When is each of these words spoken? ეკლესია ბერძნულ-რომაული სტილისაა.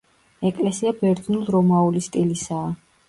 ეკლესია 0.49 0.93
ბერძნულ-რომაული 1.01 2.03
სტილისაა. 2.07 2.73